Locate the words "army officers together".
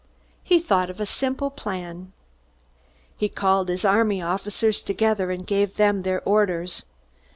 3.85-5.29